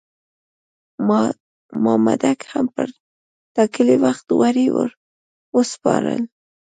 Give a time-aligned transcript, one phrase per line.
[1.83, 2.87] مامدک هم پر
[3.55, 4.89] ټاکلي وخت غوړي ور
[5.55, 6.21] وسپارل.